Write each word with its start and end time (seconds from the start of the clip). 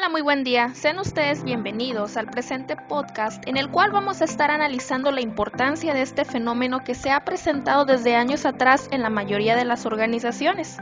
Hola, 0.00 0.08
muy 0.08 0.22
buen 0.22 0.44
día. 0.44 0.72
Sean 0.72 0.98
ustedes 0.98 1.44
bienvenidos 1.44 2.16
al 2.16 2.26
presente 2.26 2.74
podcast 2.74 3.46
en 3.46 3.58
el 3.58 3.70
cual 3.70 3.90
vamos 3.90 4.22
a 4.22 4.24
estar 4.24 4.50
analizando 4.50 5.12
la 5.12 5.20
importancia 5.20 5.92
de 5.92 6.00
este 6.00 6.24
fenómeno 6.24 6.82
que 6.82 6.94
se 6.94 7.10
ha 7.10 7.22
presentado 7.26 7.84
desde 7.84 8.16
años 8.16 8.46
atrás 8.46 8.88
en 8.92 9.02
la 9.02 9.10
mayoría 9.10 9.56
de 9.56 9.66
las 9.66 9.84
organizaciones. 9.84 10.78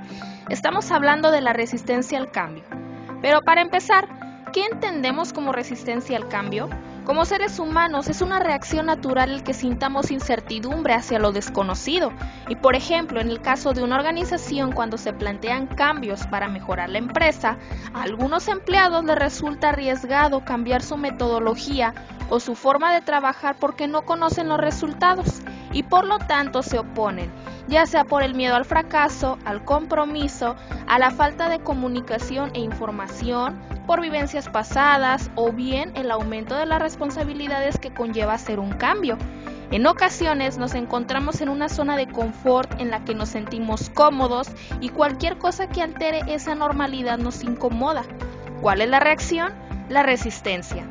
Estamos 0.50 0.92
hablando 0.92 1.32
de 1.32 1.40
la 1.40 1.52
resistencia 1.52 2.16
al 2.16 2.30
cambio. 2.30 2.62
Pero 3.20 3.42
para 3.42 3.60
empezar, 3.60 4.06
¿qué 4.52 4.66
entendemos 4.66 5.32
como 5.32 5.50
resistencia 5.50 6.16
al 6.16 6.28
cambio? 6.28 6.68
Como 7.08 7.24
seres 7.24 7.58
humanos 7.58 8.08
es 8.08 8.20
una 8.20 8.38
reacción 8.38 8.84
natural 8.84 9.30
el 9.30 9.42
que 9.42 9.54
sintamos 9.54 10.10
incertidumbre 10.10 10.92
hacia 10.92 11.18
lo 11.18 11.32
desconocido. 11.32 12.12
Y 12.50 12.56
por 12.56 12.76
ejemplo 12.76 13.18
en 13.18 13.30
el 13.30 13.40
caso 13.40 13.72
de 13.72 13.82
una 13.82 13.96
organización 13.96 14.72
cuando 14.72 14.98
se 14.98 15.14
plantean 15.14 15.68
cambios 15.68 16.26
para 16.26 16.48
mejorar 16.48 16.90
la 16.90 16.98
empresa, 16.98 17.56
a 17.94 18.02
algunos 18.02 18.46
empleados 18.46 19.06
les 19.06 19.16
resulta 19.16 19.70
arriesgado 19.70 20.44
cambiar 20.44 20.82
su 20.82 20.98
metodología 20.98 21.94
o 22.28 22.40
su 22.40 22.54
forma 22.54 22.92
de 22.92 23.00
trabajar 23.00 23.56
porque 23.58 23.88
no 23.88 24.02
conocen 24.02 24.50
los 24.50 24.58
resultados 24.58 25.40
y 25.72 25.84
por 25.84 26.04
lo 26.04 26.18
tanto 26.18 26.62
se 26.62 26.78
oponen, 26.78 27.32
ya 27.68 27.86
sea 27.86 28.04
por 28.04 28.22
el 28.22 28.34
miedo 28.34 28.54
al 28.54 28.66
fracaso, 28.66 29.38
al 29.46 29.64
compromiso, 29.64 30.56
a 30.86 30.98
la 30.98 31.10
falta 31.10 31.48
de 31.48 31.60
comunicación 31.60 32.50
e 32.52 32.60
información, 32.60 33.58
por 33.88 34.02
vivencias 34.02 34.50
pasadas 34.50 35.30
o 35.34 35.50
bien 35.50 35.92
el 35.94 36.10
aumento 36.10 36.54
de 36.54 36.66
las 36.66 36.82
responsabilidades 36.82 37.78
que 37.78 37.90
conlleva 37.90 38.34
hacer 38.34 38.60
un 38.60 38.72
cambio. 38.72 39.16
En 39.70 39.86
ocasiones 39.86 40.58
nos 40.58 40.74
encontramos 40.74 41.40
en 41.40 41.48
una 41.48 41.70
zona 41.70 41.96
de 41.96 42.06
confort 42.06 42.78
en 42.78 42.90
la 42.90 43.02
que 43.06 43.14
nos 43.14 43.30
sentimos 43.30 43.88
cómodos 43.88 44.48
y 44.82 44.90
cualquier 44.90 45.38
cosa 45.38 45.70
que 45.70 45.80
altere 45.80 46.20
esa 46.28 46.54
normalidad 46.54 47.16
nos 47.16 47.42
incomoda. 47.42 48.02
¿Cuál 48.60 48.82
es 48.82 48.90
la 48.90 49.00
reacción? 49.00 49.54
La 49.88 50.02
resistencia. 50.02 50.84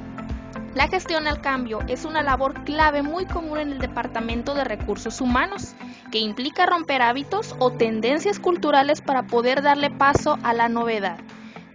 La 0.74 0.88
gestión 0.88 1.28
al 1.28 1.40
cambio 1.40 1.82
es 1.88 2.04
una 2.04 2.24
labor 2.24 2.64
clave 2.64 3.04
muy 3.04 3.28
común 3.28 3.60
en 3.60 3.74
el 3.74 3.78
Departamento 3.78 4.56
de 4.56 4.64
Recursos 4.64 5.22
Humanos, 5.22 5.76
que 6.12 6.18
implica 6.18 6.66
romper 6.66 7.04
hábitos 7.04 7.56
o 7.60 7.70
tendencias 7.72 8.40
culturales 8.40 9.02
para 9.02 9.28
poder 9.28 9.62
darle 9.62 9.92
paso 9.92 10.40
a 10.42 10.54
la 10.54 10.68
novedad. 10.68 11.20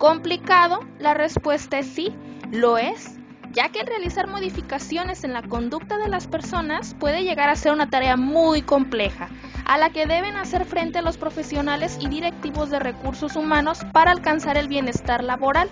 ¿Complicado? 0.03 0.81
La 0.99 1.15
respuesta 1.15 1.79
es 1.79 1.87
sí, 1.87 2.13
lo 2.51 2.77
es, 2.77 3.21
ya 3.53 3.69
que 3.69 3.85
realizar 3.85 4.27
modificaciones 4.27 5.23
en 5.23 5.33
la 5.33 5.43
conducta 5.43 5.97
de 5.97 6.09
las 6.09 6.27
personas 6.27 6.97
puede 6.99 7.23
llegar 7.23 7.49
a 7.49 7.55
ser 7.55 7.71
una 7.71 7.89
tarea 7.89 8.17
muy 8.17 8.63
compleja, 8.63 9.29
a 9.65 9.79
la 9.79 9.91
que 9.91 10.07
deben 10.07 10.35
hacer 10.35 10.65
frente 10.65 11.03
los 11.03 11.19
profesionales 11.19 11.99
y 12.01 12.09
directivos 12.09 12.69
de 12.69 12.81
recursos 12.81 13.37
humanos 13.37 13.87
para 13.93 14.11
alcanzar 14.11 14.59
el 14.59 14.67
bienestar 14.67 15.23
laboral. 15.23 15.71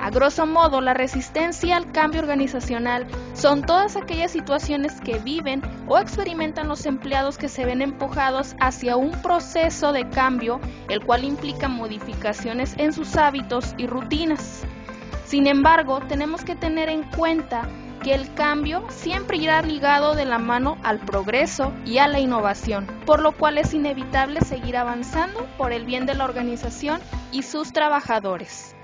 A 0.00 0.08
grosso 0.08 0.46
modo, 0.46 0.80
la 0.80 0.94
resistencia 0.94 1.76
al 1.76 1.92
cambio 1.92 2.20
organizacional 2.20 3.06
son 3.34 3.62
todas 3.62 3.96
aquellas 3.96 4.30
situaciones 4.30 4.98
que 5.02 5.18
viven 5.18 5.60
o 5.88 5.98
experimentan 5.98 6.68
los 6.68 6.86
empleados 6.86 7.36
que 7.36 7.50
se 7.50 7.66
ven 7.66 7.82
empujados 7.82 8.56
hacia 8.60 8.96
un 8.96 9.10
proceso 9.20 9.92
de 9.92 10.08
cambio, 10.08 10.58
el 10.88 11.04
cual 11.04 11.24
implica 11.24 11.68
modificaciones 11.68 12.74
en 12.78 12.94
sus 12.94 13.14
hábitos 13.16 13.74
y 13.76 13.86
rutinas. 13.86 14.64
Sin 15.26 15.46
embargo, 15.46 16.00
tenemos 16.08 16.44
que 16.44 16.56
tener 16.56 16.88
en 16.88 17.02
cuenta 17.02 17.68
que 18.02 18.14
el 18.14 18.32
cambio 18.32 18.86
siempre 18.88 19.36
irá 19.36 19.60
ligado 19.60 20.14
de 20.14 20.24
la 20.24 20.38
mano 20.38 20.78
al 20.82 21.00
progreso 21.00 21.74
y 21.84 21.98
a 21.98 22.08
la 22.08 22.20
innovación, 22.20 22.86
por 23.04 23.20
lo 23.20 23.32
cual 23.32 23.58
es 23.58 23.74
inevitable 23.74 24.40
seguir 24.40 24.78
avanzando 24.78 25.46
por 25.58 25.72
el 25.72 25.84
bien 25.84 26.06
de 26.06 26.14
la 26.14 26.24
organización 26.24 27.02
y 27.32 27.42
sus 27.42 27.74
trabajadores. 27.74 28.74